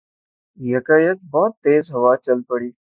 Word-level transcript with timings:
یکایک 0.57 1.17
بہت 1.31 1.53
تیز 1.63 1.85
ہوا 1.95 2.13
چل 2.25 2.39
پڑی 2.47 2.69